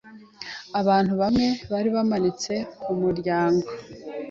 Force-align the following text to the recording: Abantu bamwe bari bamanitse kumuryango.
Abantu 0.79 1.13
bamwe 1.21 1.47
bari 1.71 1.89
bamanitse 1.95 2.53
kumuryango. 2.81 3.65